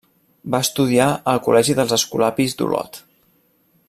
Va 0.53 0.61
estudiar 0.67 1.09
al 1.33 1.41
col·legi 1.49 1.75
dels 1.81 1.93
escolapis 1.99 2.57
d'Olot. 2.63 3.03